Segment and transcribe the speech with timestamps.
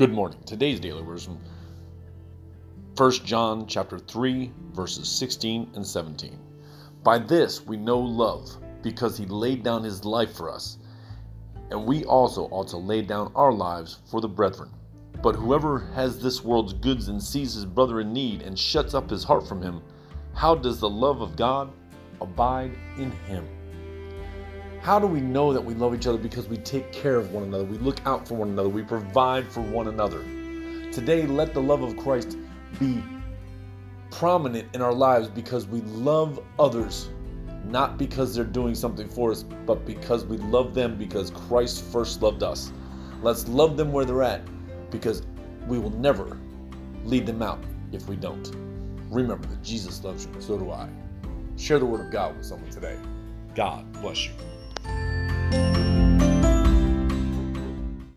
[0.00, 0.38] Good morning.
[0.46, 1.38] Today's daily verse from
[2.96, 6.38] 1 John chapter 3 verses 16 and 17.
[7.04, 8.48] By this we know love
[8.80, 10.78] because he laid down his life for us,
[11.70, 14.70] and we also ought to lay down our lives for the brethren.
[15.22, 19.10] But whoever has this world's goods and sees his brother in need and shuts up
[19.10, 19.82] his heart from him,
[20.32, 21.70] how does the love of God
[22.22, 23.46] abide in him?
[24.82, 26.16] How do we know that we love each other?
[26.16, 29.46] Because we take care of one another, we look out for one another, we provide
[29.46, 30.22] for one another.
[30.90, 32.38] Today, let the love of Christ
[32.78, 33.02] be
[34.10, 37.10] prominent in our lives because we love others,
[37.66, 42.22] not because they're doing something for us, but because we love them because Christ first
[42.22, 42.72] loved us.
[43.22, 44.40] Let's love them where they're at
[44.90, 45.24] because
[45.66, 46.38] we will never
[47.04, 47.62] lead them out
[47.92, 48.50] if we don't.
[49.10, 50.88] Remember that Jesus loves you, so do I.
[51.58, 52.98] Share the word of God with someone today.
[53.54, 54.32] God bless you.